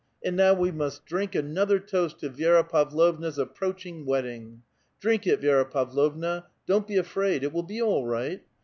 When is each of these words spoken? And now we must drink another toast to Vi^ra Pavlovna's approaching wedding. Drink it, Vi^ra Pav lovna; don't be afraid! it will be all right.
And 0.25 0.35
now 0.35 0.55
we 0.55 0.71
must 0.71 1.05
drink 1.05 1.35
another 1.35 1.77
toast 1.79 2.21
to 2.21 2.29
Vi^ra 2.31 2.67
Pavlovna's 2.67 3.37
approaching 3.37 4.03
wedding. 4.03 4.63
Drink 4.99 5.27
it, 5.27 5.41
Vi^ra 5.41 5.69
Pav 5.69 5.93
lovna; 5.93 6.45
don't 6.65 6.87
be 6.87 6.97
afraid! 6.97 7.43
it 7.43 7.53
will 7.53 7.61
be 7.61 7.79
all 7.83 8.07
right. 8.07 8.41